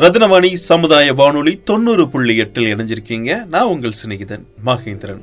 [0.00, 3.30] ரத்னவாணி சமுதாய வானொலி தொண்ணூறு புள்ளி எட்டில் இணைஞ்சிருக்கீங்க.
[3.52, 5.22] நான் உங்கள் சிநேகிதன் மகேந்திரன்.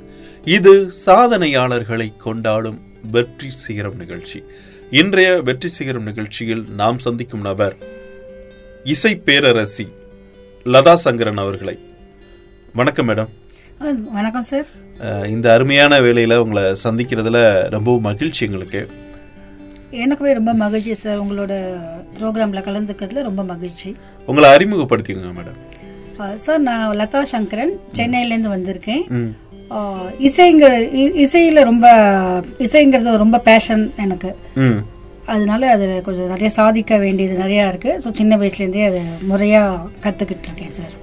[0.55, 0.71] இது
[1.05, 2.79] சாதனையாளர்களை கொண்டாடும்
[3.11, 4.39] வெற்றி சிகரம் நிகழ்ச்சி.
[5.01, 7.75] இன்றைய வெற்றி சிகரம் நிகழ்ச்சியில் நாம் சந்திக்கும் நபர்
[8.83, 9.87] இசை பேரரசி
[10.73, 11.77] லதா சங்கரன் அவர்களை.
[12.73, 13.31] வணக்கம் மேடம்.
[14.17, 14.67] வணக்கம் சார்.
[15.35, 18.83] இந்த அருமையான வேலையில உங்களை சந்திக்கிறதுல ரொம்பவும் மகிழ்ச்சி எங்களுக்கு.
[20.01, 21.21] எனக்குமே ரொம்ப மகிழ்ச்சி சார்.
[21.23, 21.53] உங்களோட
[22.17, 23.89] ப்ரோக்ராம்ல கலந்துக்கிறதுல ரொம்ப மகிழ்ச்சி.
[24.29, 25.59] உங்களை அறிமுகப்படுத்திக்கோங்க மேடம்
[26.45, 29.03] சார் நான் லதா சங்கரன் சென்னையிலேருந்து வந்திருக்கேன்.
[30.27, 30.73] இசைங்கிற
[31.25, 31.85] இசையில ரொம்ப
[32.65, 34.31] இசைங்கிறது ரொம்ப பேஷன் எனக்கு.
[35.33, 37.91] அதனால அதில் கொஞ்சம் நிறைய சாதிக்க வேண்டியது நிறையா இருக்கு.
[38.03, 39.01] ஸோ சின்ன வயசுலேருந்தே அதை
[39.31, 40.95] முறையாக கற்றுக்கிட்டு இருக்கேன் சார்.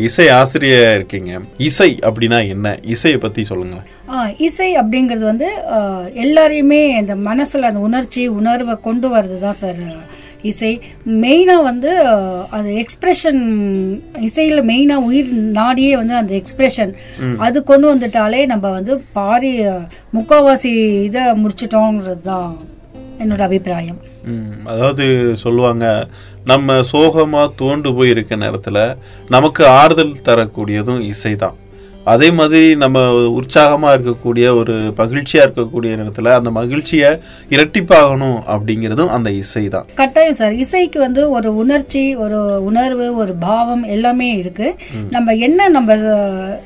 [0.00, 1.30] இசை ஆசிரியர் இருக்கீங்க.
[1.64, 2.66] இசை அப்படின்னா என்ன?
[2.86, 3.86] இசையை பத்தி சொல்லுங்களேன்.
[4.46, 5.48] இசை அப்படிங்கிறது வந்து
[6.22, 9.80] எல்லாரையுமே இந்த மனசுல அந்த உணர்ச்சி உணர்வை கொண்டு வர்றது தான் சார்
[10.44, 10.72] இசை.
[11.22, 11.90] மெயினா வந்து
[12.50, 13.40] அது எக்ஸ்பிரஷன்
[14.26, 16.92] இசையில மெயினா உயிர் நாடியே வந்து அந்த எக்ஸ்பிரஷன்
[17.40, 19.74] அது கொண்டு வந்துட்டாலே நம்ம வந்து பாரி ஆ,
[20.14, 20.72] முக்காவாசி
[21.08, 22.52] இதை முடிச்சிட்டோங்கிறது தான்
[23.22, 23.98] என்னோட அபிப்பிராயம்.
[24.64, 25.04] அதாவது
[25.36, 25.86] சொல்லுவாங்க
[26.44, 28.78] நம்ம சோகமா தோண்டு போய் இருக்க நேரத்துல
[29.28, 31.56] நமக்கு ஆறுதல் தரக்கூடியதும் இசைதான்.
[32.04, 32.98] அதே மாதிரி நம்ம
[33.38, 37.10] உற்சாகமா இருக்கக்கூடிய ஒரு மகிழ்ச்சியா இருக்கக்கூடிய நேரத்துல அந்த மகிழ்ச்சியை
[37.54, 40.54] இரட்டிப்பாகணும் அப்படிங்கிறதும் அந்த இசை தான் கட்டாயம் சார்.
[40.64, 44.68] இசைக்கு வந்து ஒரு உணர்ச்சி ஒரு உணர்வு ஒரு பாவம் எல்லாமே இருக்கு.
[45.16, 45.96] நம்ம என்ன நம்ம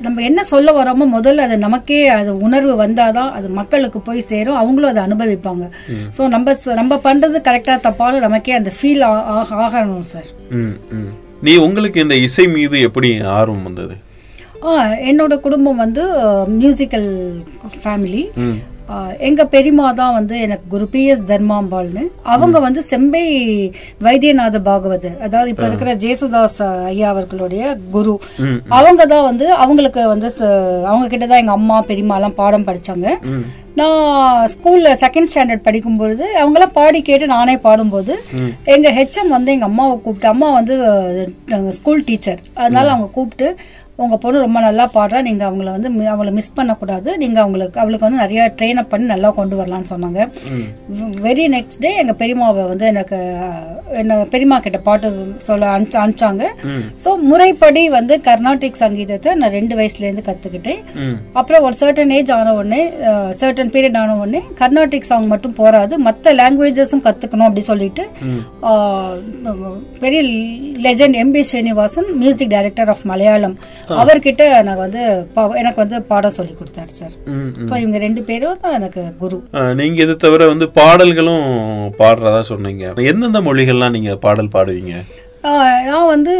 [0.06, 4.60] நம்ம என்ன சொல்ல வரோமோ முதல்ல அது நமக்கே அது உணர்வு வந்தாதான் அது மக்களுக்கு போய் சேரும்.
[4.62, 5.66] அவங்களும் அதை அனுபவிப்பாங்க.
[6.18, 9.05] சோ நம்ம நம்ம பண்றது கரெக்டா தப்பாலும் நமக்கே அந்த ஃபீல்
[9.58, 10.30] ஆகணும் சார்.
[11.40, 13.94] நீ உங்களுக்கு இந்த இசை மீது எப்படி ஆர்வம் வந்தது?
[15.10, 16.04] என்னோட குடும்பம் வந்து
[16.60, 17.10] மியூசிக்கல்
[17.80, 18.22] ஃபேமிலி.
[19.26, 22.02] எங்க பெரியமா தான் வந்து எனக்கு குரு பி எஸ் தர்மாம்பாள்னு.
[22.34, 23.22] அவங்க வந்து செம்பை
[24.06, 25.16] வைத்தியநாத பாகவதர்.
[25.26, 27.62] அதாவது இப்ப இருக்கிற ஜேசுதாஸ் ஐயா அவர்களுடைய
[27.94, 28.14] குரு.
[28.78, 30.30] அவங்க தான் வந்து அவங்களுக்கு வந்து
[30.90, 33.08] அவங்க கிட்ட தான் எங்க அம்மா பெரியம்மா எல்லாம் பாடம் படிச்சாங்க.
[33.78, 34.02] நான்
[34.52, 38.12] ஸ்கூல்ல செகண்ட் ஸ்டாண்டர்ட் படிக்கும் பொழுது அவங்களாம் பாடி கேட்டு நானே பாடும்போது
[38.74, 40.74] எங்க ஹெச்எம் வந்து எங்க அம்மாவை கூப்பிட்டு அம்மா வந்து
[41.78, 43.48] ஸ்கூல் டீச்சர் அதனால அவங்க கூப்பிட்டு
[43.98, 47.18] உங்க பொண்ணு ரொம்ப நல்லா பாடுறா நீங்க அவங்கள வந்து அவங்கள மிஸ் பண்ணக்கூடாது.
[47.18, 50.20] நீங்க அவங்களுக்கு அவளுக்கு வந்து நிறைய ட்ரெயின் அப் பண்ணி நல்லா கொண்டு வரலாம்னு சொன்னாங்க.
[51.22, 53.18] வெரி நெக்ஸ்ட் டே எங்க பெரியம்மாவை வந்து எனக்கு
[53.92, 56.44] என்ன பெரியம்மா கிட்ட பாட்டு சொல்ல அனுப்பிச்சு- அனுப்பிச்சாங்க
[57.04, 60.80] சோ முறைப்படி வந்து கர்நாடிக் சங்கீதத்தை நான் ரெண்டு வயசுல இருந்து கத்துக்கிட்டேன்.
[60.96, 61.16] ம்.
[61.33, 62.83] அப்புறம் ஒரு சர்டன் ஏஜ் ஆன உடனே
[63.40, 68.04] சர்டன் பீரியட் ஆன உடனே கர்நாடிக் சாங் மட்டும் போராது மற்ற லாங்குவேஜஸும் கத்துக்கணும் அப்படி சொல்லிட்டு
[70.00, 70.20] பெரிய
[70.84, 73.56] legend M B Sreenivasan music director of Malayalam
[74.02, 75.02] அவர்கிட்ட நான் வந்து
[75.61, 77.14] எனக்கு வந்து பாடம் சொல்லி கொடுத்தாரு சார்
[77.68, 79.39] சோ இவங்க ரெண்டு பேரும் தான் எனக்கு குரு.
[79.80, 81.46] நீங்க இது தவிர வந்து பாடல்களும்
[82.00, 82.84] பாடுறதா சொன்னீங்க.
[83.12, 84.95] எந்தெந்த மொழிகள்லாம் நீங்க பாடல் பாடுவீங்க?
[85.90, 86.34] நான் வந்து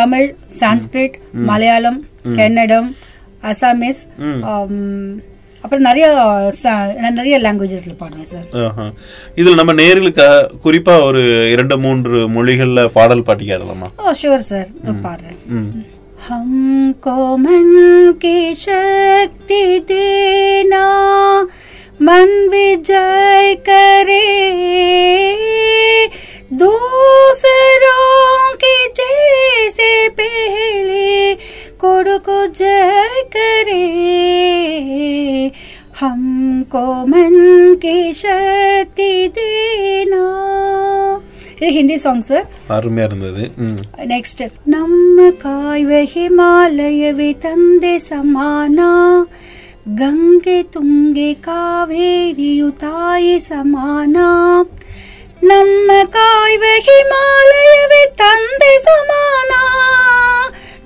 [0.00, 0.28] தமிழ்
[0.60, 1.18] சான்ஸ்கிரிட்
[1.50, 2.00] மலையாளம்
[2.38, 2.90] கன்னடம்
[3.50, 4.02] அசாமீஸ்
[5.62, 6.06] அப்புறம் நிறைய
[7.16, 8.92] நிறைய லாங்குவேஜஸ்ல பாடுவேன் சார்.
[9.40, 10.26] இதுல நம்ம நேர்களுக்கு
[10.64, 11.22] குறிப்பா ஒரு
[11.54, 14.68] இரண்டு மூன்று மொழிகள்ல பாடல் பாட்டி காட்டலாமா ஓ ஷூர் சார்
[15.06, 15.38] பாடுறேன்.
[16.26, 20.86] हमको मन की शक्ति देना,
[22.02, 24.26] मन विजय करे।
[26.52, 31.34] दूसरों की जैसे पहले
[31.80, 33.86] कोड़ को जय करे।
[36.00, 40.67] हमको मन की शक्ति देना।
[41.57, 43.77] இது ஹிந்தி சாங் சார் அருமையா இருந்தது ம்.
[44.11, 44.41] ನೆಕ್ಸ್ಟ್
[44.73, 48.79] ನಮ್ಮ ಕಾಯುವ ಹಿಮಾಲಯವೇ ತಂದೆ ಸಮಾನ
[49.99, 54.17] ಗಂಗೆ ತುಂಗೆ ಕಾವೇರಿಯು ತಾಯಿ ಸಮಾನ
[55.43, 59.51] ನಮ್ಮ ಕಾಯುವ ಹಿಮಾಲಯವೇ ತಂದೆ ಸಮಾನ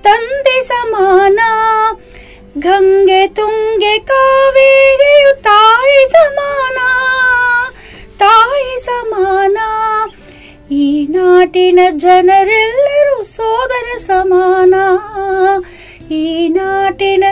[0.04, 1.40] ತಂದೆ ಸಮಾನ
[2.66, 6.80] ಗಂಗೆ ತುಂಗೆ ಕಾವೇರಿಯು ತಾಯಿ ಸಮಾನ
[8.20, 9.58] ತಾಯಿ ಸಮಾನ
[10.73, 14.75] ಈ ನಾಟಿನ ಜನರೆಲ್ಲರೂ ಸೋದರ ಸಮಾನ.
[16.13, 17.25] ಈ ನಾಟಿನ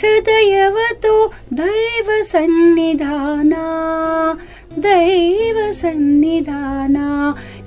[0.00, 3.54] ಹೃದಯವತು ದೈವ ಸನ್ನಿಧಾನ.
[4.82, 6.96] ದೈವ ಸನ್ನಿಧಾನ.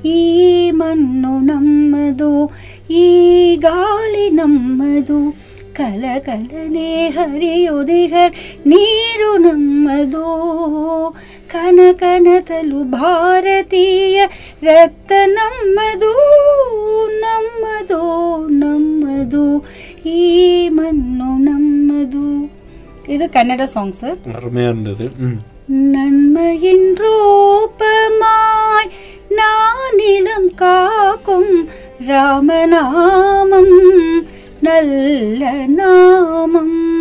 [0.08, 2.52] ಈ ಮಣ್ಣು ನಮ್ಮದು,
[2.92, 3.08] ಈ
[3.56, 5.51] ಗಾಳಿ ನಮ್ಮದು.
[5.77, 8.35] ಕಲಕಲನೆ ಹರಿಯುದಿಹರ್
[8.71, 10.27] ನೀರು ನಮ್ಮದು
[11.53, 14.19] ಕನಕನತಲು ಭಾರತೀಯ
[14.69, 16.13] ರಕ್ತ ನಮ್ಮದು
[17.25, 18.01] ನಮ್ಮದು
[18.63, 19.45] ನಮ್ಮದು
[20.15, 20.23] ಈ
[20.79, 22.25] ಮಣ್ಣು ನಮ್ಮದು
[23.09, 25.37] ಇದು ಕನ್ನಡ ಸಾಂಗ್ ಸರ್ அருமையா இருந்தது ம்.
[25.93, 28.91] நன்மையின் ரூபமாய்
[29.39, 31.53] நானிலம் காக்கும்
[32.11, 33.75] ராமநாமம்
[34.62, 37.00] நல்ல நாமம்.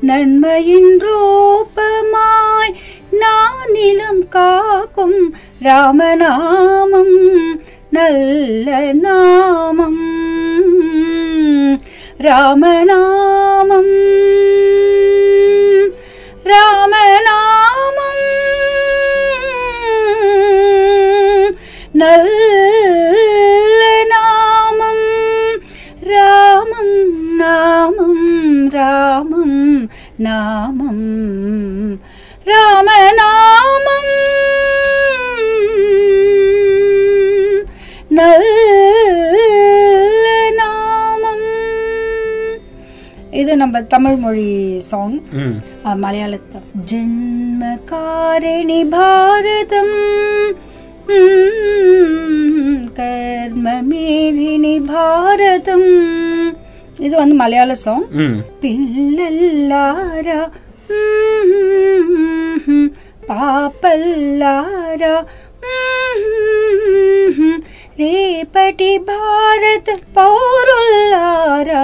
[0.00, 2.74] நன்மையின் ரூபமாய்
[3.12, 7.40] நானிலம் காக்கும் ராமநாமம்.
[7.90, 10.14] நல்ல நாமம்.
[12.18, 12.84] ராமநாமம்.
[13.88, 14.04] ராமநாமம்
[30.16, 32.00] நாமம்.
[32.44, 34.14] ராமநாமம்.
[38.08, 38.56] நல்ல
[40.50, 41.44] நாமம்.
[43.30, 45.22] இது நம்ம தமிழ் மொழி சாங்
[45.94, 46.60] மலையாளத்தை.
[46.90, 49.94] ஜென்ம காரணி பாரதம்
[52.94, 56.25] கர்ம மேதினி பாரதம்.
[57.05, 60.29] ഇത് വന്ന് മലയാള സോങ് ம் పిల్లల్లార
[63.31, 65.03] పాపల్లార
[67.99, 71.83] రేపటి భారత పౌరుల్లారా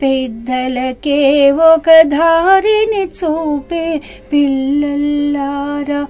[0.00, 1.20] పెద్దలకే
[1.68, 3.86] ఒక దారిని చూపే
[4.32, 6.02] పిల్లల్లారా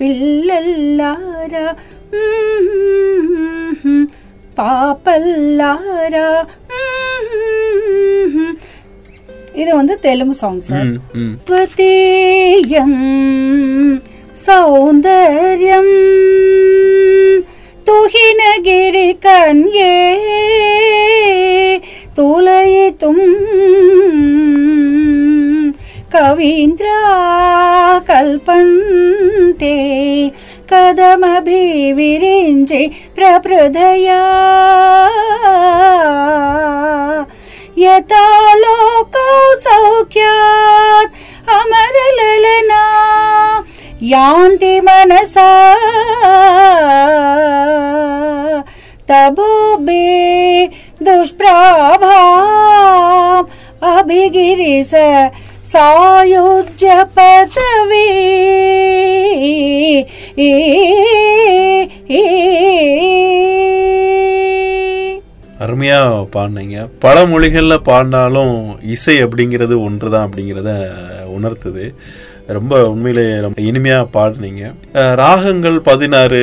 [0.00, 1.66] పిల్లల్లారా
[4.57, 6.29] பாப்பல்லாரா.
[9.61, 10.91] இது வந்து தெலுங்கு சாங் சார்
[11.49, 12.99] பதேயம்
[14.45, 15.95] சௌந்தர்யம்
[17.87, 19.93] துகினகிரி கண்யே
[23.01, 23.25] தும்
[26.13, 26.99] கவீந்திரா
[28.09, 29.77] கல்பந்தே.
[30.69, 32.81] कदम भी विरिंचे
[33.15, 34.21] प्रपृधया
[37.77, 38.25] यता
[38.55, 39.17] लोक
[39.63, 41.09] सौख्यात
[41.55, 42.83] अमर ललना
[44.03, 45.51] यांति मनसा।
[49.09, 50.65] तबो बे
[51.03, 52.17] दुष्प्रभा
[53.91, 54.83] अभिगिरी
[55.71, 58.05] సాయుజ్య పదవే
[65.63, 66.77] அருமையாக பாடினீங்க.
[66.99, 68.55] பல மொழிகளில் பாடினாலும்
[68.95, 70.69] இசை அப்படிங்கிறது ஒன்று தான் அப்படிங்கிறத
[71.37, 71.85] உணர்த்துது.
[72.57, 74.73] ரொம்ப உண்மையிலே ரொம்ப இனிமையாக பாடினீங்க.
[75.23, 76.41] ராகங்கள் பதினாறு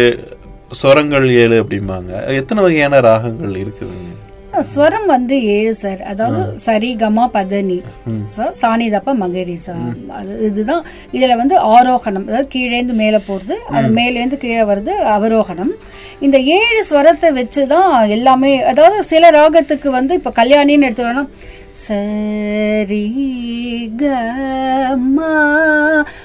[0.81, 2.13] சுரங்கள் ஏழு அப்படிம்பாங்க.
[2.41, 4.14] எத்தனை வகையான ராகங்கள் இருக்குதுங்க?
[4.61, 6.03] ஸ்வரம் வந்து ஏழு சார்.
[6.03, 7.83] அதாவது சரி கமா பதனி.
[8.27, 9.97] சார் சாணிதப்ப மகரி சார்.
[10.09, 10.85] அது இதுதான்.
[11.13, 12.27] இதுல வந்து ஆரோகணம்.
[12.27, 15.73] அதாவது கீழேந்து மேல போறது அது மேலேந்து கீழே வருது அவரோகணம்.
[16.21, 21.31] இந்த ஏழு ஸ்வரத்தை வச்சுதான் எல்லாமே அதாவது சில ராகத்துக்கு வந்து இப்ப கல்யாணின்னு எடுத்துக்கணும்
[21.75, 23.07] சரி
[24.01, 25.37] கமா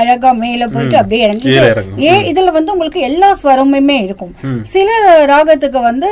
[0.00, 1.50] அழகா மேல போயிட்டு அப்படியே இறங்கி.
[2.06, 4.32] ஏ இதுல வந்து உங்களுக்கு எல்லா ஸ்வரமுமே இருக்கும்.
[4.74, 4.88] சில
[5.32, 6.10] ராகத்துக்கு வந்து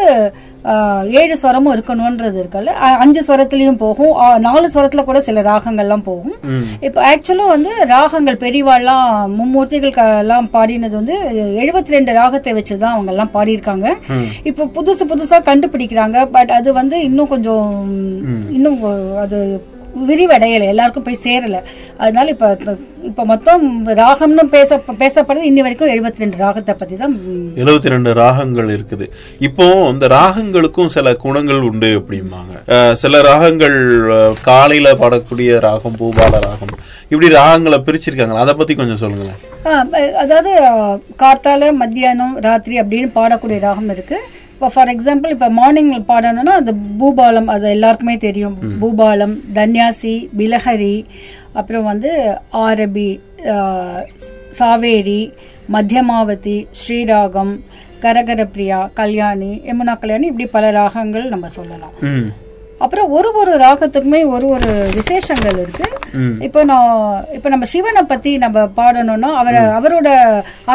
[1.20, 4.14] ஏழு ஸ்வரமும் இருக்கணும்ன்றது இருக்குல்ல அஞ்சு ஸ்வரத்துலயும் போகும்.
[4.46, 6.36] நாலு ஸ்வரத்துல கூட சில ராகங்கள்லாம் போகும்.
[6.86, 11.16] இப்போ ஆக்சுவலா வந்து ராகங்கள் பெரியவாள்லாம் மும்மூர்த்திகளுக்கு எல்லாம் பாடினது வந்து
[11.62, 13.86] எழுபத்தி ரெண்டு ராகத்தை வச்சுதான் அவங்க எல்லாம் பாடியிருக்காங்க
[14.50, 16.26] இப்போ புதுசு புதுசா கண்டுபிடிக்கிறாங்க.
[16.36, 17.70] பட் அது வந்து இன்னும் கொஞ்சம்
[18.58, 18.82] இன்னும்
[19.24, 19.40] அது
[20.08, 21.58] விரிவடையல எல்லாருக்கும் போய் சேரல.
[22.02, 22.76] அதனால இப்ப
[23.08, 23.64] இப்ப மொத்தம்
[24.00, 27.14] ராகம்னு பேச பேசப்படுறது இன்னி வரைக்கும் எழுபத்தி ரெண்டு ராகத்தை பத்தி தான்
[27.62, 29.06] எழுபத்தி ரெண்டு ராகங்கள் இருக்குது.
[29.48, 32.54] இப்போ இந்த ராகங்களுக்கும் சில குணங்கள் உண்டு அப்படிம்பாங்க.
[33.02, 33.76] சில ராகங்கள்
[34.48, 36.74] காலையில பாடக்கூடிய ராகம் பூபால ராகம்
[37.12, 39.40] இப்படி ராகங்களை பிரிச்சிருக்காங்க அதை பத்தி கொஞ்சம் சொல்லுங்களேன்.
[40.24, 40.50] அதாவது
[41.22, 44.18] கார்த்தால மத்தியானம் ராத்திரி அப்படின்னு பாடக்கூடிய ராகம் இருக்கு.
[44.56, 48.54] இப்போ ஃபார் எக்ஸாம்பிள் இப்போ மார்னிங் பாடணும்னா அந்த பூபாலம் அது எல்லாருக்குமே தெரியும்.
[48.82, 50.94] பூபாலம் தன்யாசி பிலஹரி
[51.60, 52.10] அப்புறம் வந்து
[52.66, 53.10] ஆரபி
[54.60, 55.20] சாவேரி
[55.74, 57.52] மத்தியமாவதி ஸ்ரீராகம்
[58.04, 61.94] கரகரப்பிரியா கல்யாணி யமுனா கல்யாணி இப்படி பல ராகங்கள் நம்ம சொல்லலாம்.
[62.84, 65.86] அப்புறம் ஒரு ஒரு ராகத்துக்குமே ஒரு ஒரு விசேஷங்கள் இருக்கு.
[66.46, 66.90] இப்போ நான்
[67.36, 70.08] இப்போ நம்ம சிவனை பத்தி நம்ம பாடணும்னா அவரை அவரோட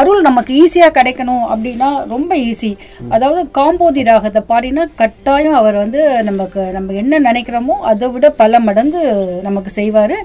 [0.00, 2.72] அருள் நமக்கு ஈஸியா கிடைக்கணும் அப்படின்னா ரொம்ப ஈஸி
[3.08, 9.02] அதாவது காம்போதி ராகத்தை பாடினா கட்டாயம் அவர் வந்து நமக்கு நம்ம என்ன நினைக்கிறோமோ அதை விட பல மடங்கு
[9.42, 10.16] நமக்கு செய்வாரு.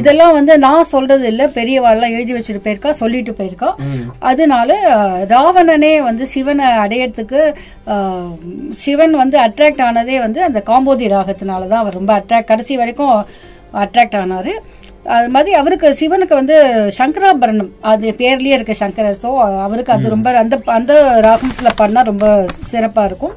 [0.00, 3.70] இதெல்லாம் வந்து நான் சொல்றது இல்ல பெரியவாள்லாம் எழுதி வச்சுட்டு போயிருக்கா சொல்லிட்டு போயிருக்கா.
[4.30, 4.70] அதனால
[5.34, 7.40] ராவணனே வந்து சிவனை அடையறதுக்கு
[8.84, 13.18] சிவன் வந்து அட்ராக்ட் ஆனதே வந்து அந்த காம்போதி ராகத்தினால தான் அவர் ரொம்ப அட்ராக்ட் கடைசி வரைக்கும்
[13.82, 14.54] அட்ராக்ட் ஆனாரு.
[15.16, 16.56] அது மாதிரி அவருக்கு சிவனுக்கு வந்து
[16.98, 17.70] சங்கராபரணம்.
[17.90, 19.20] அது பேர்லயே இருக்கு சங்கரர்.
[19.24, 19.30] ஸோ
[19.66, 20.94] அவருக்கு அது ரொம்ப அந்த அந்த
[21.26, 22.26] ராகத்துல பண்ணா ரொம்ப
[22.72, 23.36] சிறப்பா இருக்கும்.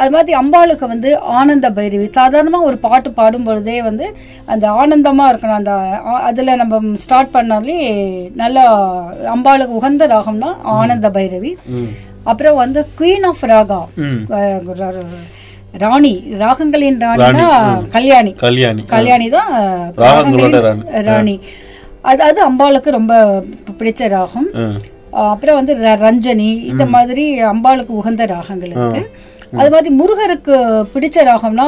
[0.00, 2.06] அது மாதிரி அம்பாளுக்கு வந்து ஆனந்த பைரவி.
[2.18, 4.06] சாதாரணமா ஒரு பாட்டு பாடும் பொழுதே வந்து
[4.52, 5.60] அந்த ஆனந்தமா இருக்கணும்.
[5.60, 5.74] அந்த
[6.30, 7.78] அதுல நம்ம ஸ்டார்ட் பண்ணாலே
[8.42, 8.64] நல்லா
[9.34, 11.52] அம்பாளுக்கு உகந்த ராகம்னா ஆனந்த பைரவி.
[12.32, 13.80] அப்புறம் வந்து குவீன் ஆஃப் ராகா.
[15.82, 17.46] ராணி ராகங்களின் ராணினா
[17.94, 18.32] கல்யாணி.
[18.44, 19.52] கல்யாணி கல்யாணி தான்
[20.04, 20.56] ராகங்களோட
[21.08, 21.34] ராணி.
[22.10, 23.14] அது அது அம்பாளுக்கு ரொம்ப
[23.78, 24.48] பிடிச்ச ராகம்
[25.30, 29.02] அப்புறம் வந்து ரஞ்சனி இந்த மாதிரி அம்பாளுக்கு உகந்த ராகங்கள் இருக்கு.
[29.60, 30.54] அது மாதிரி முருகருக்கு
[30.94, 31.66] பிடிச்ச ராகம்னா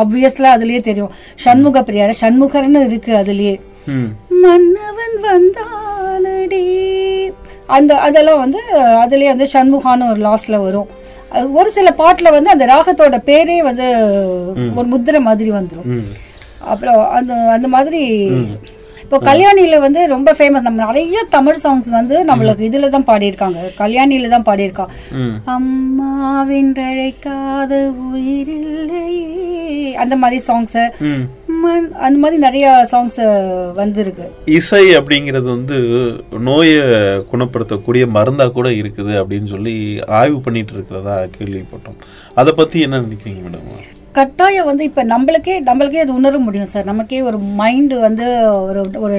[0.00, 1.12] ஆப்வியஸ்ல அதுலயே தெரியும்.
[1.44, 3.54] சண்முக பிரியார சண்முகர்னு இருக்கு அதுலயே.
[4.42, 6.64] மன்னவன் வந்தானடி.
[7.76, 8.60] அந்த அதெல்லாம் வந்து
[9.04, 10.88] அதுலயே வந்து சண்முகான்னு ஒரு லாஸ்ட்ல வரும்.
[11.52, 13.86] ஒரு சில பாட்டுல வந்து அந்த ராகத்தோட பேரே வந்து
[14.74, 15.84] ஒரு முத்திரை மாதிரி வந்துரும்.
[15.84, 16.04] ம்.
[16.58, 18.30] அப்புறம் அந்த அந்த மாதிரி
[19.10, 23.60] இப்போ கல்யாணியில வந்து ரொம்ப ஃபேமஸ் நம்ம நிறைய தமிழ் சாங்ஸ் வந்து நம்மளுக்கு இதுல தான் பாடியிருக்காங்க.
[23.80, 24.92] கல்யாணியில தான் பாடியிருக்கான்.
[25.54, 27.72] அம்மாவின்றழைக்காத
[28.10, 30.78] உயிரில்லையே அந்த மாதிரி சாங்ஸ்.
[32.06, 33.20] அந்த மாதிரி நிறைய சாங்ஸ்
[33.80, 34.26] வந்திருக்கு.
[34.58, 35.78] இசை அப்படிங்கிறது வந்து
[36.50, 36.84] நோயை
[37.32, 39.74] குணப்படுத்தக்கூடிய மருந்தா கூட இருக்குது அப்படின்னு சொல்லி
[40.20, 41.98] ஆய்வு பண்ணிட்டு இருக்கிறதா கேள்விப்பட்டோம்.
[42.42, 43.66] அதை பத்தி என்ன நினைக்கிறீங்க மேடம்?
[44.16, 46.88] கட்டாயம் வந்து இப்ப நம்மளுக்கே நம்மளுக்கே அது உணர முடியும் சார்.
[46.90, 48.26] நமக்கே ஒரு மைண்டு வந்து
[48.68, 49.18] ஒரு ஒரு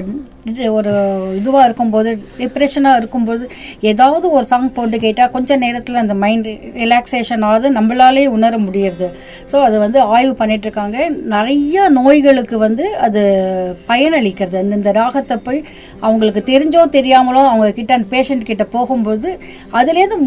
[0.77, 0.93] ஒரு
[1.39, 3.43] இதுவாக இருக்கும்போது டிப்ரெஷனாக இருக்கும்போது
[3.91, 6.49] ஏதாவது ஒரு சாங் போட்டு கேட்டால் கொஞ்சம் நேரத்தில் அந்த மைண்ட்
[6.81, 9.07] ரிலாக்ஸேஷன் ஆகுது நம்மளாலே உணர முடியறது.
[9.51, 10.97] ஸோ அது வந்து ஆய்வு பண்ணிட்டு இருக்காங்க.
[11.35, 13.23] நிறைய நோய்களுக்கு வந்து அது
[13.91, 14.57] பயனளிக்கிறது.
[14.63, 15.61] அந்த இந்த ராகத்தை போய்
[16.01, 19.31] அவங்களுக்கு தெரிஞ்சோ தெரியாமலோ அவங்க கிட்ட அந்த பேஷண்ட் கிட்ட போகும்போது
[19.79, 20.19] அதுலேருந்து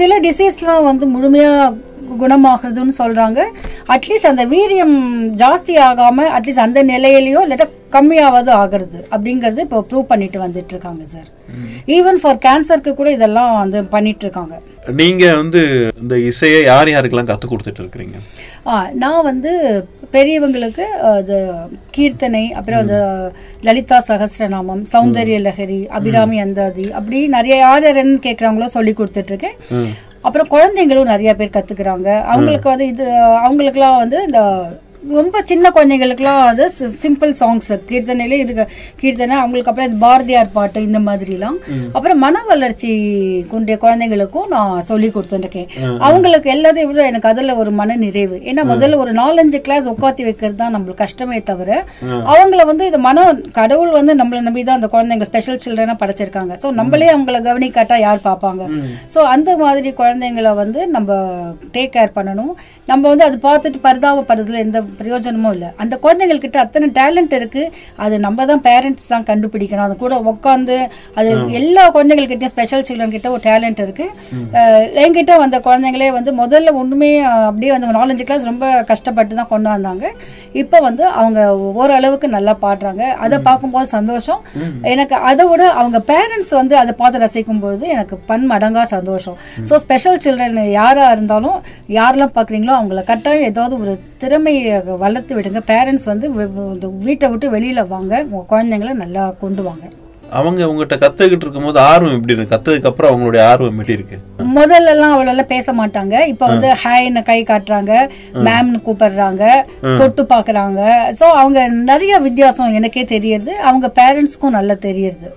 [0.00, 1.72] சில டிசீஸ்லாம் வந்து முழுமையாக
[2.20, 3.40] குணமாகுறதுன்னு சொல்றாங்க.
[3.94, 4.96] அட்லீஸ்ட் அந்த வீரியம்
[5.42, 11.28] ஜாஸ்தி ஆகாம அட்லீஸ்ட் அந்த நிலையிலயோ இல்லாட்டா கம்மியாவது ஆகுறது அப்படிங்கறது இப்போ ப்ரூவ் பண்ணிட்டு வந்துட்டு இருக்காங்க சார்
[11.88, 14.54] ஈவன் ஃபார் கேன்சருக்கு கூட இதெல்லாம் வந்து பண்ணிட்டு இருக்காங்க
[15.00, 15.60] நீங்க வந்து
[16.02, 18.16] இந்த இசையை யார் யாருக்கெல்லாம் கத்து கொடுத்துட்டு இருக்கிறீங்க
[18.94, 19.50] நான் வந்து
[20.12, 21.36] பெரியவங்களுக்கு அது
[21.90, 22.98] கீர்த்தனை அப்புறம் அந்த
[23.62, 29.56] லலிதா சகஸ்ரநாமம் சௌந்தர்ய லஹரி அபிராமி அந்தாதி அப்படி நிறைய யார் யாருன்னு கேட்குறாங்களோ சொல்லி கொடுத்துட்டு இருக்கேன்
[30.24, 32.08] அப்புறம் குழந்தைங்களும் நிறைய பேர் கத்துக்கிறாங்க.
[32.32, 33.06] அவங்களுக்கு வந்து இது
[33.46, 34.40] அவங்களுக்குலாம் வந்து இந்த
[35.18, 36.66] ரொம்ப சின்ன குழந்தைங்களுக்குலாம் வந்து
[37.02, 38.64] சிம்பிள் சாங்ஸ் கீர்த்தனையிலே இருக்கு
[39.00, 41.58] கீர்த்தனை அவங்களுக்கு அப்புறம் இந்த பாரதியார் பாட்டு இந்த மாதிரிலாம்.
[41.96, 42.90] அப்புறம் மன வளர்ச்சி
[43.52, 45.68] கொண்ட குழந்தைங்களுக்கும் நான் சொல்லி கொடுத்துருக்கேன்.
[46.06, 48.38] அவங்களுக்கு எல்லாத்தையும் விட எனக்கு அதுல ஒரு மன நிறைவு.
[48.50, 51.70] ஏன்னா முதல்ல ஒரு நாலஞ்சு கிளாஸ் உட்காத்தி வைக்கிறது தான் நம்மளுக்கு கஷ்டமே தவிர
[52.34, 53.26] அவங்கள வந்து இது மன
[53.60, 56.52] கடவுள் வந்து நம்மள நம்பி தான் அந்த குழந்தைங்க ஸ்பெஷல் சில்ட்ரனா படைச்சிருக்காங்க.
[56.62, 58.62] சோ நம்மளே அவங்கள கவனிக்காட்டா யார் பார்ப்பாங்க
[59.14, 61.20] சோ அந்த மாதிரி குழந்தைங்கள வந்து நம்ம
[61.76, 62.54] டேக் கேர் பண்ணணும்.
[62.90, 65.68] நம்ம வந்து அது பார்த்துட்டு பரிதாபப்படுறதுல எந்த பிரயோஜனமும் இல்லை.
[65.82, 67.62] அந்த குழந்தைங்கள்கிட்ட அத்தனை டேலண்ட் இருக்கு.
[68.04, 69.86] அது நம்ம தான் பேரண்ட்ஸ் தான் கண்டுபிடிக்கணும்.
[69.88, 70.76] அது கூட உட்காந்து
[71.18, 74.06] அது எல்லா குழந்தைங்கள்கிட்டயும் ஸ்பெஷல் சில்ட்ரன் கிட்ட ஒரு டேலண்ட் இருக்கு.
[75.04, 77.10] என்கிட்ட வந்த குழந்தைங்களே வந்து முதல்ல ஒண்ணுமே
[77.48, 80.04] அப்படியே வந்து நாலஞ்சு கிளாஸ் ரொம்ப கஷ்டப்பட்டு தான் கொண்டு வந்தாங்க.
[80.62, 81.40] இப்போ வந்து அவங்க
[81.80, 83.04] ஓரளவுக்கு நல்லா பாடுறாங்க.
[83.24, 84.42] அதை பார்க்கும்போது சந்தோஷம்.
[84.92, 89.36] எனக்கு அதை விட அவங்க பேரண்ட்ஸ் வந்து அதை பார்த்து ரசிக்கும் பொழுது எனக்கு பன் மடங்கா சந்தோஷம்
[89.68, 91.58] ஸோ ஸ்பெஷல் சில்ட்ரன் யாரா இருந்தாலும்
[91.98, 94.62] யாரெல்லாம் பாக்குறீங்களோ அவங்கள கட்டாயம் ஏதாவது ஒரு திறமையை
[95.02, 95.60] வளர்த்து விடுங்க.
[95.72, 96.26] பேரண்ட்ஸ் வந்து
[97.08, 98.24] வீட்டை விட்டு வெளியில வாங்க.
[98.30, 99.86] உங்க குழந்தைங்கள நல்லா கொண்டு வாங்க.
[100.38, 102.52] அவங்க உங்ககிட்ட கத்துக்கிட்டு இருக்கும்போது ஆர்வம் எப்படி இருக்கு?
[102.54, 104.16] கத்ததுக்கு அப்புறம் அவங்களுடைய ஆர்வம் எப்படி இருக்கு?
[104.56, 106.14] முதல்ல எல்லாம் அவ்வளவு பேச மாட்டாங்க.
[106.32, 107.92] இப்ப வந்து ஹாய்னு கை காட்டுறாங்க.
[108.46, 109.44] மேம்னு கூப்பிடுறாங்க.
[110.00, 110.80] தொட்டு பாக்குறாங்க.
[111.20, 113.54] சோ அவங்க நிறைய வித்தியாசம் எனக்கே தெரியுது.
[113.70, 115.28] அவங்க பேரண்ட்ஸ்க்கும் நல்லா தெரியுது.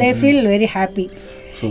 [0.00, 1.06] தே ஃபீல் வெரி ஹாப்பி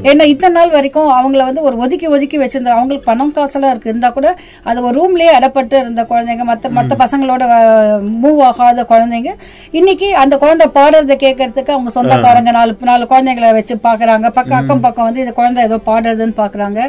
[0.09, 3.91] ஏன்னா இத்தனை நாள் வரைக்கும் அவங்கள வந்து ஒரு ஒதுக்கி ஒதுக்கி வச்சிருந்த அவங்களுக்கு பணம் காசெல்லாம் இருக்கு.
[3.93, 4.27] இருந்தா கூட
[4.69, 7.43] அது ஒரு ரூம்லயே அடப்பட்டு இருந்த குழந்தைங்க மத்த மத்த பசங்களோட
[8.23, 9.33] மூவ் ஆகாத குழந்தைங்க.
[9.79, 14.27] இன்னைக்கு அந்த குழந்தை பாடுறத கேட்கறதுக்கு அவங்க சொந்தக்காரங்க நாலு நாலு குழந்தைங்களை வச்சு பாக்குறாங்க.
[14.39, 16.79] பக்கம் அக்கம் பக்கம் வந்து இந்த குழந்தை ஏதோ பாடுறதுன்னு பாக்குறாங்க.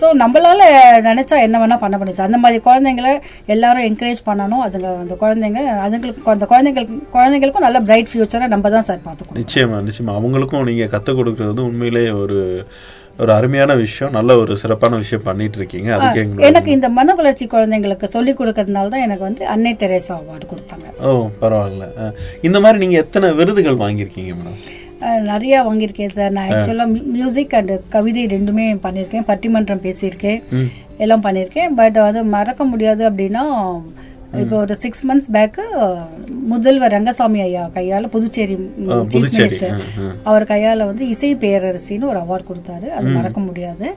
[0.00, 0.62] சோ நம்மளால
[1.08, 2.24] நினைச்சா என்ன வேணா பண்ண முடியும்.
[2.28, 3.12] அந்த மாதிரி குழந்தைங்களை
[3.54, 4.62] எல்லாரும் என்கரேஜ் பண்ணணும்.
[4.66, 9.78] அதுங்க அந்த குழந்தைங்க அதுங்களுக்கு அந்த குழந்தைங்களுக்கு குழந்தைங்களுக்கும் நல்ல பிரைட் ஃபியூச்சரை நம்ம தான் சார் பார்த்துக்கணும் நிச்சயமா
[9.88, 10.14] நிச்சயமா.
[10.20, 12.38] அவங்களுக்கும் நீங்க கத்துக் கொடுக்கறது உண்மையிலேயே ஒரு
[13.22, 18.06] ஒரு அருமையான விஷயம் நல்ல ஒரு சிறப்பான விஷயம் பண்ணிட்டு இருக்கீங்க அதுக்கு எனக்கு இந்த மன வளர்ச்சி குழந்தைங்களுக்கு
[18.16, 20.88] சொல்லி கொடுக்கறதுனால தான் எனக்கு வந்து அன்னை தெரேசா அவார்டு கொடுத்தாங்க.
[21.06, 21.12] ஓ
[21.42, 21.86] பரவாயில்ல.
[22.48, 24.58] இந்த மாதிரி நீங்க எத்தனை விருதுகள் வாங்கியிருக்கீங்க மேடம்
[25.30, 26.34] நிறைய வாங்கியிருக்கேன் சார்.
[26.36, 29.26] நான் ஆக்சுவலாக மியூசிக் அண்ட் கவிதை ரெண்டுமே பண்ணியிருக்கேன்.
[29.30, 30.40] பட்டிமன்றம் பேசியிருக்கேன்.
[31.04, 31.72] எல்லாம் பண்ணியிருக்கேன்.
[31.80, 33.44] பட் அது மறக்க முடியாது அப்படின்னா
[34.42, 35.64] இப்போ ஒரு சிக்ஸ் மந்த்ஸ் பேக்கு
[36.52, 38.56] முதல்வர் ரங்கசாமி ஐயா கையால புதுச்சேரி
[39.14, 39.80] சீஃப் மினிஸ்டர்.
[40.28, 42.88] அவர் கையால வந்து இசை பேரரசின்னு ஒரு அவார்ட் கொடுத்தாரு.
[42.96, 43.88] அது மறக்க முடியாது.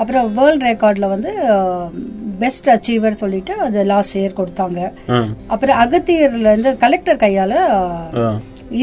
[0.00, 1.32] அப்புறம் வேர்ல்ட் ரெக்கார்ட்ல வந்து
[2.42, 4.80] பெஸ்ட் அச்சீவர் சொல்லிட்டு அது லாஸ்ட் இயர் கொடுத்தாங்க.
[5.52, 7.54] அப்புறம் அகத்தியர்ல இருந்து கலெக்டர் கையால.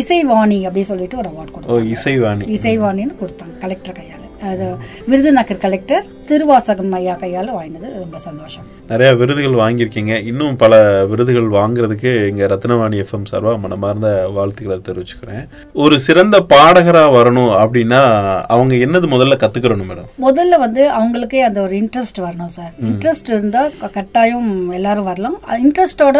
[0.01, 1.95] இசைவாணி அப்படி சொல்லிட்டு ஒரு அவார்ட் கொடுத்தாங்க.
[1.95, 2.45] இசைவாணி.
[2.57, 4.23] இசைவாணின்னு கொடுத்தாங்க கலெக்டர் கையால.
[4.51, 4.65] அது
[5.11, 8.65] விருதுநகர் கலெக்டர் திருவாசகம் ஐயா கையால வாங்கினது ரொம்ப சந்தோஷம்.
[8.89, 10.13] நிறைய விருதுகள் வாங்கியிருக்கீங்க.
[10.25, 15.47] இன்னும் பல விருதுகள் வாங்குறதுக்கு இங்க ரத்னவாணி எஃப்எம் சார்பா மனமார்ந்த வாழ்த்துக்களை தெரிவிச்சுக்கிறேன்.
[15.73, 18.01] ஒரு சிறந்த பாடகரா வரணும் அப்படின்னா
[18.47, 22.73] அவங்க என்னது முதல்ல கத்துக்கிறணும் மேடம் முதல்ல வந்து அவங்களுக்கே அந்த ஒரு இன்ட்ரெஸ்ட் வரணும் சார்.
[22.89, 25.37] இன்ட்ரெஸ்ட் இருந்தா கட்டாயம் எல்லாரும் வரலாம்.
[25.65, 26.17] இன்ட்ரெஸ்டோட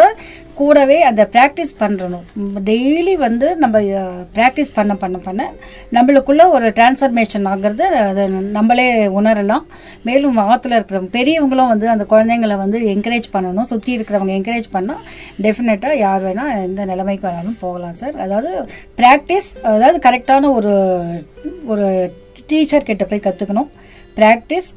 [0.54, 2.24] கூடவே அந்த ப்ராக்டிஸ் பண்ணணும்.
[2.64, 3.80] டெய்லி வந்து நம்ம
[4.36, 5.42] ப்ராக்டிஸ் பண்ண பண்ண பண்ண
[5.92, 9.64] நம்மளுக்குள்ள ஒரு டிரான்ஸ்ஃபர்மேஷன் ஆகிறது அதை நம்மளே உணரலாம்.
[10.02, 13.68] மேலும் ஆத்துல இருக்கிறவங்க பெரியவங்களும் வந்து அந்த குழந்தைங்களை வந்து என்கரேஜ் பண்ணணும்.
[13.72, 15.02] சுற்றி இருக்கிறவங்க என்கரேஜ் பண்ணால்
[15.42, 18.52] டெஃபினட்டாக யார் வேணால் எந்த நிலைமைக்கு வேணாலும் போகலாம் சார் அதாவது
[19.00, 20.74] ப்ராக்டிஸ் அதாவது கரெக்டான ஒரு
[21.66, 21.88] ஒரு
[22.46, 23.70] டீச்சர் கிட்ட போய் கற்றுக்கணும்
[24.16, 24.70] ப்ராக்டிஸ்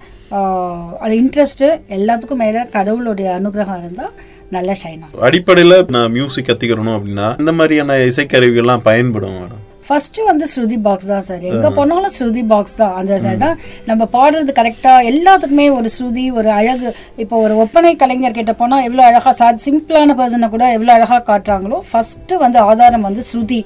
[1.00, 4.13] அது இன்ட்ரெஸ்ட்டு எல்லாத்துக்கும் மேலே கடவுளுடைய அனுகிரகம் இருந்தால்
[4.50, 5.22] நல்லா ஷைன் ஆகும்.
[5.22, 9.61] அடிப்படையில் நான் மியூசிக் கத்துக்கிறணும் அப்படின்னா இந்த மாதிரியான இசைக்கருவிகள்லாம் பயன்படும் மேடம்
[9.92, 12.94] ஃபர்ஸ்ட் வந்து ஸ்ருதி பாக்ஸ் தான் சார் எங்க போனாலும் ஸ்ருதி பாக்ஸ் தான்.
[13.00, 13.56] அந்த தான்
[13.90, 16.90] நம்ம பாடுறது கரெக்டா எல்லாத்துக்குமே ஒரு ஸ்ருதி ஒரு அழகு.
[17.24, 21.80] இப்போ ஒரு ஒப்பனை கலைஞர் கிட்ட போனா எவ்வளவு அழகா சா சிம்பிளான பர்சனை கூட எவ்வளவு அழகா காட்டுறாங்களோ
[21.90, 23.60] ஃபர்ஸ்ட் வந்து ஆதாரம் வந்து ஸ்ருதி.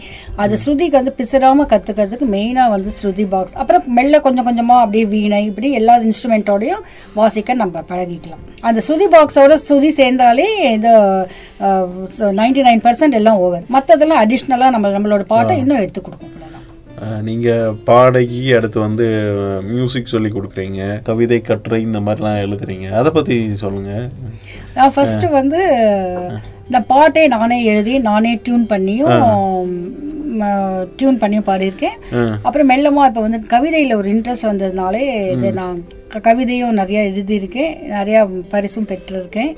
[0.44, 5.41] அது ஸ்ருதிக்கு வந்து பிசராம கத்துக்கிறதுக்கு மெயினா வந்து ஸ்ருதி பாக்ஸ் அப்புறம் மெல்ல கொஞ்சம் கொஞ்சமா அப்படியே வீணை
[5.51, 6.84] இப்படி எல்லா இன்ஸ்ட்ருமெண்ட்டோடையும்
[7.20, 8.44] வாசிக்க நம்ம பழகிக்கலாம்.
[8.67, 10.91] அந்த ஸ்ருதி பாக்ஸோட ஸ்ருதி சேர்ந்தாலே இது
[12.39, 16.01] நைன்டி நைன் பர்சன்ட் எல்லாம் ஓவர் மற்றதெல்லாம் அடிஷ்னலா நம்ம நம்மளோட பாட்டை இன்னும் எடுத்து
[17.07, 17.17] கொடுக்கும் அவ்வளவுதான்.
[17.17, 19.05] அஹ், நீங்க பாடகி அடுத்து வந்து
[19.63, 22.89] மியூசிக் சொல்லி கொடுக்குறீங்க கவிதை கட்டுரை இந்த மாதிரிலாம் எழுதுறீங்க.
[22.91, 24.09] அதை பத்தி சொல்லுங்க.
[24.75, 25.59] நான் ஃபர்ஸ்ட் வந்து
[26.69, 29.12] நான் பாட்டே நானே எழுதி நானே டியூன் பண்ணியும்
[30.95, 31.97] டியூன் பண்ணியும் பாடியிருக்கேன்.
[32.43, 35.83] அப்புறம் மெல்லமா இப்போ வந்து கவிதையில ஒரு இன்ட்ரெஸ்ட் வந்ததுனாலே இது நான்
[36.24, 37.87] கவிதையும் நிறைய எழுதியிருக்கேன்.
[37.87, 39.53] நிறைய பரிசும் பெற்றிருக்கேன்.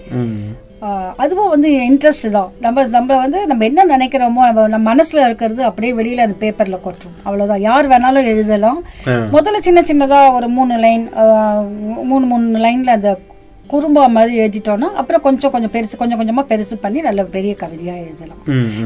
[1.15, 2.49] அதுவும் வந்து இன்ட்ரெஸ்ட் தான்.
[2.59, 7.15] நம்ம நம்ம வந்து நம்ம என்ன நினைக்கிறோமோ நம்ம நம்ம மனசுல இருக்கிறது அப்படியே வெளியில அந்த பேப்பர்ல கொட்டுறோம்.
[7.23, 7.61] அவ்வளவுதான்.
[7.61, 8.79] யார் வேணாலும் எழுதலாம்.
[9.05, 11.09] முதல்ல சின்ன சின்னதா ஒரு மூணு லைன்
[12.11, 13.11] மூணு மூணு லைன்ல அந்த
[13.69, 18.41] குறும்பா மாதிரி எழுதிட்டோம்னா அப்புறம் கொஞ்சம் கொஞ்சம் பெருசு கொஞ்சம் கொஞ்சமா பெருசு பண்ணி நல்ல பெரிய கவிதையா எழுதலாம்.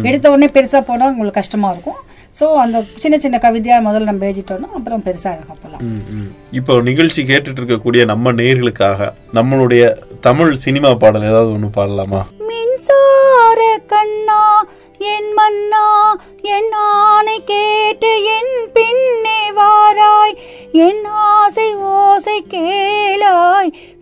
[0.06, 2.00] எடுத்த உடனே பெருசா போனா உங்களுக்கு கஷ்டமா இருக்கும்
[2.34, 6.30] சோ அந்த சின்ன சின்ன கவிதையா முதல்ல நம்ம எழுதிட்டோம்னா அப்புறம் பெருசா அழகா போலாம் ம், ம்.
[6.60, 9.84] இப்போ நிகழ்ச்சி கேட்டுட்டு இருக்கக்கூடிய நம்ம நேர்களுக்காக நம்மளுடைய
[10.22, 14.41] தமிழ் சினிமா பாடல் ஏதாவது ஒண்ணு பாடலாமா மின்சார கண்ணா
[15.12, 15.86] என் மன்னா
[16.52, 18.51] என் ஆணை கேட்டு என்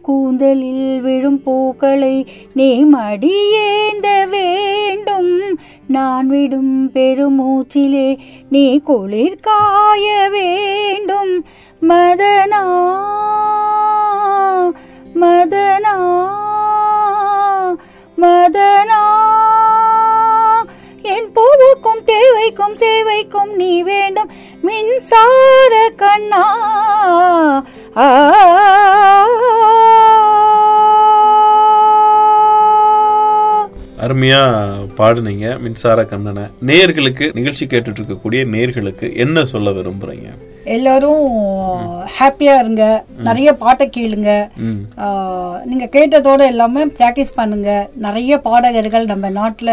[0.10, 2.16] கூந்தலில் விழும் பூக்களை
[2.54, 5.32] நீ மடியேந்த வேண்டும்.
[5.88, 8.18] நான் விடும் பெருமூச்சிலே
[8.50, 11.34] நீ குளிர் காய வேண்டும்.
[11.82, 12.64] மதனா
[15.22, 15.96] மதனா
[18.18, 19.04] மதனா.
[21.40, 24.32] பூவுக்கும் தேவைக்கும் சேவைக்கும் நீ வேண்டும்.
[24.62, 26.46] மின்சார கண்ணா.
[34.02, 34.42] அருமையா
[34.98, 35.60] பாடுனீங்க.
[35.60, 36.44] மின்சார கண்ணனை.
[36.66, 40.49] நேர்களுக்கு நிகழ்ச்சி கேட்டுட்டு இருக்கக்கூடிய நேர்களுக்கு என்ன சொல்ல விரும்புறீங்க?
[40.76, 41.24] எல்லாரும்
[42.18, 42.84] ஹாப்பியா இருங்க.
[43.28, 44.32] நிறைய பாட்டை கேளுங்க.
[45.70, 47.70] நீங்க கேட்டதோட எல்லாமே பிராக்டிஸ் பண்ணுங்க.
[48.06, 49.72] நிறைய பாடகர்கள் நம்ம நாட்டுல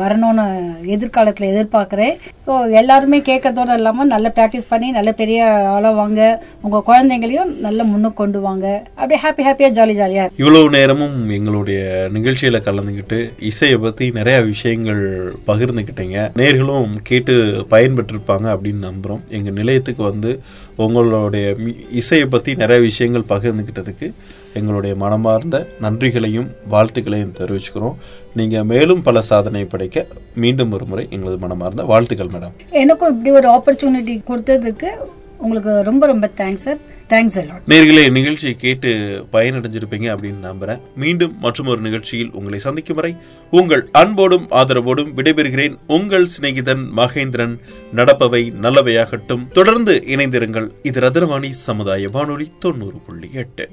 [0.00, 0.46] வரணும்னு
[0.94, 2.14] எதிர்காலத்துல எதிர்பார்க்கிறேன்.
[2.46, 5.40] ஸோ எல்லாருமே கேட்கறதோட இல்லாம நல்ல பிராக்டிஸ் பண்ணி நல்ல பெரிய
[5.74, 6.20] ஆளா வாங்க.
[6.66, 8.66] உங்க குழந்தைங்களையும் நல்ல முன்னுக்கு கொண்டு வாங்க.
[8.98, 11.80] அப்படியே ஹாப்பி ஹாப்பியா ஜாலி ஜாலியா இவ்வளவு நேரமும் எங்களுடைய
[12.16, 15.04] நிகழ்ச்சியில கலந்துக்கிட்டு இசையை பத்தி நிறைய விஷயங்கள்
[15.50, 17.34] பகிர்ந்துக்கிட்டீங்க நேர்களும் கேட்டு
[17.74, 19.22] பயன்பெற்றிருப்பாங்க அப்படின்னு நம்புறோம்.
[19.38, 20.31] எங்க நிலையத்துக்கு வந்து
[20.84, 21.46] உங்களுடைய
[22.00, 24.08] இசையை பற்றி நிறைய விஷயங்கள் பகிர்ந்துக்கிட்டதுக்கு
[24.58, 27.96] எங்களுடைய மனமார்ந்த நன்றிகளையும் வாழ்த்துக்களையும் தெரிவிச்சுக்கிறோம்.
[28.38, 32.54] நீங்கள் மேலும் பல சாதனை படைக்க மீண்டும் ஒரு முறை எங்களது மனமார்ந்த வாழ்த்துக்கள் மேடம்.
[32.84, 34.90] எனக்கும் இப்படி ஒரு ஆப்பர்ச்சுனிட்டி கொடுத்ததுக்கு
[35.42, 36.78] உங்களுக்கு ரொம்ப ரொம்ப தேங்க்ஸ் சார்
[37.08, 38.90] தேங்க்ஸ் அலாட் நேர்களே நிகழ்ச்சியை கேட்டு
[39.32, 40.80] பயனடைஞ்சிருப்பீங்க அப்படின்னு நம்புறேன்.
[40.96, 43.16] மீண்டும் மற்றும் ஒரு நிகழ்ச்சியில் உங்களை சந்திக்கும் வரை
[43.50, 45.76] உங்கள் அன்போடும் ஆதரவோடும் விடைபெறுகிறேன்.
[45.86, 47.56] உங்கள் சிநேகிதன் மகேந்திரன்
[47.94, 49.46] நடப்பவை நல்லவையாகட்டும்.
[49.46, 50.68] தொடர்ந்து இணைந்திருங்கள்.
[50.82, 53.70] இது ரத்னவாணி சமுதாய வானொலி தொண்ணூறு புள்ளி எட்டு.